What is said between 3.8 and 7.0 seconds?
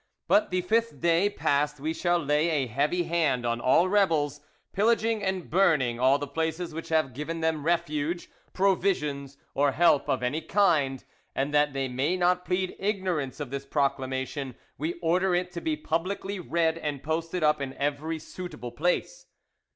rebels, pillaging and burning all the places which